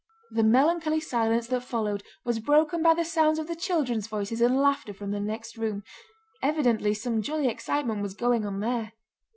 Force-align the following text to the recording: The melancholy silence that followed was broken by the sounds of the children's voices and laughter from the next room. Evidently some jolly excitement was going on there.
The 0.31 0.41
melancholy 0.41 0.99
silence 0.99 1.45
that 1.49 1.61
followed 1.63 2.01
was 2.25 2.39
broken 2.39 2.81
by 2.81 2.95
the 2.95 3.05
sounds 3.05 3.37
of 3.37 3.45
the 3.47 3.55
children's 3.55 4.07
voices 4.07 4.41
and 4.41 4.59
laughter 4.59 4.95
from 4.95 5.11
the 5.11 5.19
next 5.19 5.57
room. 5.57 5.83
Evidently 6.41 6.95
some 6.95 7.21
jolly 7.21 7.47
excitement 7.47 8.01
was 8.01 8.15
going 8.15 8.43
on 8.43 8.61
there. 8.61 8.93